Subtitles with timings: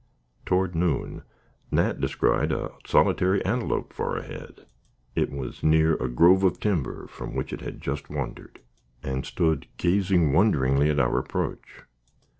[0.47, 1.21] Toward noon,
[1.69, 4.65] Nat descried a solitary antelope far ahead.
[5.15, 8.61] It was near a grove of timber, from which it had just wandered,
[9.03, 11.83] and stood gazing wonderingly at our approach.